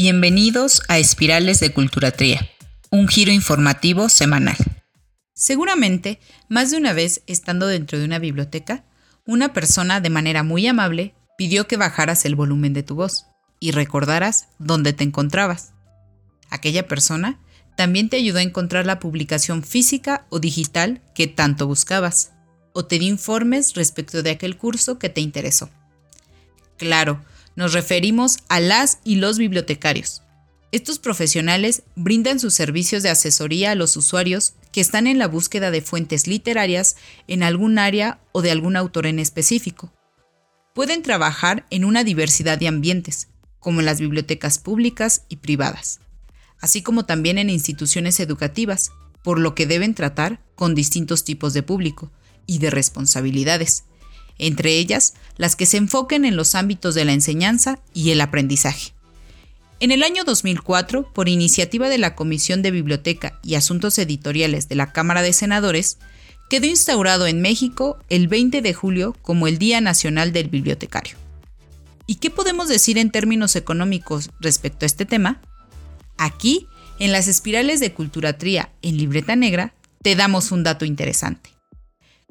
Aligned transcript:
Bienvenidos 0.00 0.82
a 0.86 0.98
Espirales 0.98 1.58
de 1.58 1.72
Culturatría, 1.72 2.48
un 2.88 3.08
giro 3.08 3.32
informativo 3.32 4.08
semanal. 4.08 4.56
Seguramente, 5.34 6.20
más 6.48 6.70
de 6.70 6.76
una 6.76 6.92
vez 6.92 7.22
estando 7.26 7.66
dentro 7.66 7.98
de 7.98 8.04
una 8.04 8.20
biblioteca, 8.20 8.84
una 9.26 9.52
persona 9.52 10.00
de 10.00 10.08
manera 10.08 10.44
muy 10.44 10.64
amable 10.68 11.16
pidió 11.36 11.66
que 11.66 11.76
bajaras 11.76 12.24
el 12.26 12.36
volumen 12.36 12.74
de 12.74 12.84
tu 12.84 12.94
voz 12.94 13.26
y 13.58 13.72
recordaras 13.72 14.46
dónde 14.60 14.92
te 14.92 15.02
encontrabas. 15.02 15.72
Aquella 16.48 16.86
persona 16.86 17.40
también 17.76 18.08
te 18.08 18.18
ayudó 18.18 18.38
a 18.38 18.42
encontrar 18.42 18.86
la 18.86 19.00
publicación 19.00 19.64
física 19.64 20.26
o 20.28 20.38
digital 20.38 21.02
que 21.12 21.26
tanto 21.26 21.66
buscabas, 21.66 22.30
o 22.72 22.84
te 22.84 23.00
dio 23.00 23.08
informes 23.08 23.74
respecto 23.74 24.22
de 24.22 24.30
aquel 24.30 24.58
curso 24.58 25.00
que 25.00 25.08
te 25.08 25.20
interesó. 25.20 25.70
Claro, 26.76 27.24
nos 27.58 27.72
referimos 27.72 28.38
a 28.48 28.60
las 28.60 29.00
y 29.02 29.16
los 29.16 29.36
bibliotecarios. 29.36 30.22
Estos 30.70 31.00
profesionales 31.00 31.82
brindan 31.96 32.38
sus 32.38 32.54
servicios 32.54 33.02
de 33.02 33.08
asesoría 33.08 33.72
a 33.72 33.74
los 33.74 33.96
usuarios 33.96 34.54
que 34.70 34.80
están 34.80 35.08
en 35.08 35.18
la 35.18 35.26
búsqueda 35.26 35.72
de 35.72 35.82
fuentes 35.82 36.28
literarias 36.28 36.94
en 37.26 37.42
algún 37.42 37.80
área 37.80 38.20
o 38.30 38.42
de 38.42 38.52
algún 38.52 38.76
autor 38.76 39.06
en 39.06 39.18
específico. 39.18 39.92
Pueden 40.72 41.02
trabajar 41.02 41.66
en 41.70 41.84
una 41.84 42.04
diversidad 42.04 42.58
de 42.58 42.68
ambientes, 42.68 43.26
como 43.58 43.80
en 43.80 43.86
las 43.86 43.98
bibliotecas 43.98 44.60
públicas 44.60 45.24
y 45.28 45.38
privadas, 45.38 45.98
así 46.60 46.82
como 46.82 47.06
también 47.06 47.38
en 47.38 47.50
instituciones 47.50 48.20
educativas, 48.20 48.92
por 49.24 49.40
lo 49.40 49.56
que 49.56 49.66
deben 49.66 49.96
tratar 49.96 50.44
con 50.54 50.76
distintos 50.76 51.24
tipos 51.24 51.54
de 51.54 51.64
público 51.64 52.12
y 52.46 52.58
de 52.58 52.70
responsabilidades, 52.70 53.82
entre 54.38 54.78
ellas 54.78 55.14
las 55.36 55.56
que 55.56 55.66
se 55.66 55.76
enfoquen 55.76 56.24
en 56.24 56.36
los 56.36 56.54
ámbitos 56.54 56.94
de 56.94 57.04
la 57.04 57.12
enseñanza 57.12 57.78
y 57.94 58.10
el 58.10 58.20
aprendizaje. 58.20 58.92
En 59.80 59.92
el 59.92 60.02
año 60.02 60.24
2004, 60.24 61.12
por 61.12 61.28
iniciativa 61.28 61.88
de 61.88 61.98
la 61.98 62.16
Comisión 62.16 62.62
de 62.62 62.72
Biblioteca 62.72 63.38
y 63.44 63.54
Asuntos 63.54 63.98
Editoriales 63.98 64.68
de 64.68 64.74
la 64.74 64.92
Cámara 64.92 65.22
de 65.22 65.32
Senadores, 65.32 65.98
quedó 66.50 66.66
instaurado 66.66 67.26
en 67.26 67.40
México 67.40 67.98
el 68.08 68.26
20 68.26 68.60
de 68.60 68.74
julio 68.74 69.16
como 69.22 69.46
el 69.46 69.58
Día 69.58 69.80
Nacional 69.80 70.32
del 70.32 70.48
Bibliotecario. 70.48 71.16
¿Y 72.06 72.16
qué 72.16 72.30
podemos 72.30 72.68
decir 72.68 72.98
en 72.98 73.10
términos 73.10 73.54
económicos 73.54 74.30
respecto 74.40 74.84
a 74.84 74.88
este 74.88 75.04
tema? 75.04 75.40
Aquí, 76.16 76.66
en 76.98 77.12
las 77.12 77.28
espirales 77.28 77.78
de 77.80 77.92
culturatría 77.92 78.72
en 78.82 78.96
libreta 78.96 79.36
negra, 79.36 79.74
te 80.02 80.16
damos 80.16 80.50
un 80.50 80.64
dato 80.64 80.84
interesante. 80.84 81.57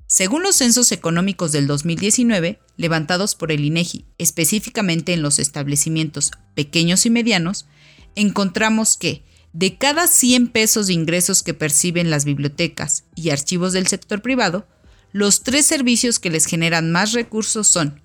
Según 0.07 0.41
los 0.41 0.55
censos 0.55 0.93
económicos 0.93 1.51
del 1.51 1.67
2019, 1.67 2.61
levantados 2.77 3.35
por 3.35 3.51
el 3.51 3.65
INEGI, 3.65 4.05
específicamente 4.17 5.11
en 5.11 5.21
los 5.21 5.37
establecimientos 5.37 6.31
pequeños 6.55 7.05
y 7.05 7.09
medianos, 7.09 7.67
encontramos 8.15 8.95
que 8.95 9.25
de 9.51 9.77
cada 9.77 10.07
100 10.07 10.47
pesos 10.47 10.87
de 10.87 10.93
ingresos 10.93 11.43
que 11.43 11.53
perciben 11.53 12.09
las 12.09 12.23
bibliotecas 12.23 13.03
y 13.15 13.31
archivos 13.31 13.73
del 13.73 13.87
sector 13.87 14.21
privado, 14.21 14.65
los 15.11 15.43
tres 15.43 15.65
servicios 15.65 16.19
que 16.19 16.29
les 16.29 16.45
generan 16.45 16.91
más 16.91 17.11
recursos 17.11 17.67
son 17.67 18.01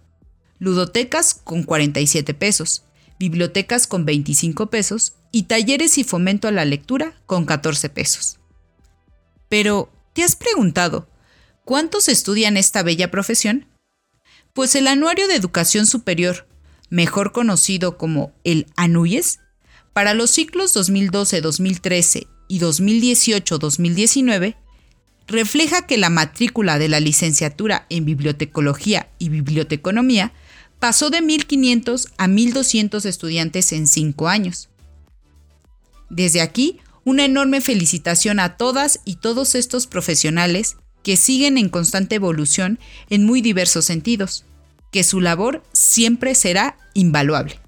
ludotecas 0.58 1.34
con 1.34 1.62
47 1.62 2.34
pesos, 2.34 2.82
bibliotecas 3.18 3.86
con 3.86 4.04
25 4.04 4.70
pesos 4.70 5.14
y 5.30 5.44
talleres 5.44 5.98
y 5.98 6.04
fomento 6.04 6.48
a 6.48 6.52
la 6.52 6.64
lectura 6.64 7.14
con 7.26 7.44
14 7.44 7.90
pesos. 7.90 8.38
Pero, 9.48 9.92
¿te 10.14 10.24
has 10.24 10.34
preguntado 10.34 11.11
¿Cuántos 11.64 12.08
estudian 12.08 12.56
esta 12.56 12.82
bella 12.82 13.10
profesión? 13.10 13.66
Pues 14.52 14.74
el 14.74 14.88
Anuario 14.88 15.28
de 15.28 15.36
Educación 15.36 15.86
Superior, 15.86 16.48
mejor 16.90 17.32
conocido 17.32 17.96
como 17.96 18.32
el 18.42 18.66
ANUYES, 18.76 19.38
para 19.92 20.12
los 20.12 20.30
ciclos 20.30 20.74
2012-2013 20.74 22.26
y 22.48 22.58
2018-2019, 22.58 24.56
refleja 25.28 25.86
que 25.86 25.98
la 25.98 26.10
matrícula 26.10 26.78
de 26.78 26.88
la 26.88 26.98
licenciatura 26.98 27.86
en 27.90 28.06
bibliotecología 28.06 29.08
y 29.18 29.28
biblioteconomía 29.28 30.32
pasó 30.80 31.10
de 31.10 31.22
1.500 31.22 32.10
a 32.18 32.26
1.200 32.26 33.04
estudiantes 33.06 33.70
en 33.72 33.86
cinco 33.86 34.28
años. 34.28 34.68
Desde 36.10 36.40
aquí, 36.40 36.80
una 37.04 37.24
enorme 37.24 37.60
felicitación 37.60 38.40
a 38.40 38.56
todas 38.56 39.00
y 39.04 39.16
todos 39.16 39.54
estos 39.54 39.86
profesionales 39.86 40.76
que 41.02 41.16
siguen 41.16 41.58
en 41.58 41.68
constante 41.68 42.16
evolución 42.16 42.78
en 43.10 43.24
muy 43.24 43.40
diversos 43.40 43.84
sentidos, 43.84 44.44
que 44.90 45.04
su 45.04 45.20
labor 45.20 45.62
siempre 45.72 46.34
será 46.34 46.76
invaluable. 46.94 47.58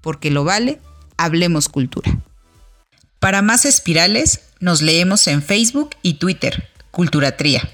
Porque 0.00 0.30
lo 0.30 0.44
vale, 0.44 0.80
hablemos 1.16 1.68
cultura. 1.68 2.18
Para 3.18 3.42
más 3.42 3.64
espirales, 3.64 4.42
nos 4.60 4.82
leemos 4.82 5.26
en 5.26 5.42
Facebook 5.42 5.90
y 6.02 6.14
Twitter, 6.14 6.68
Culturatría. 6.90 7.68